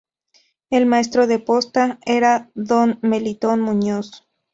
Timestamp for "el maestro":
0.71-1.27